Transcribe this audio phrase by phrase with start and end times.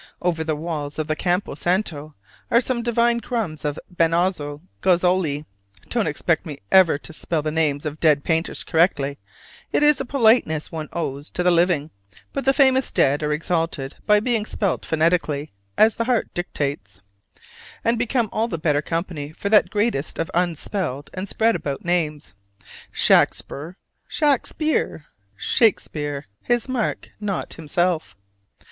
[0.19, 2.15] Over the walls of the Campo Santo
[2.49, 5.45] are some divine crumbs of Benozzo Gozzoli
[5.89, 9.19] (don't expect me ever to spell the names of dead painters correctly:
[9.71, 11.91] it is a politeness one owes to the living,
[12.33, 17.01] but the famous dead are exalted by being spelt phonetically as the heart dictates,
[17.85, 22.33] and become all the better company for that greatest of unspelled and spread about names
[22.91, 23.77] Shakspere,
[24.07, 25.05] Shakspeare,
[25.37, 28.15] Shakespeare his mark, not himself).